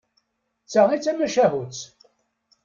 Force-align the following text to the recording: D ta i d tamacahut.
D 0.65 0.69
ta 0.71 0.83
i 0.95 0.97
d 0.99 1.01
tamacahut. 1.03 1.77